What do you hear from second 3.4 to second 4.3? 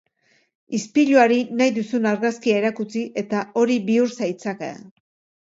hori bihur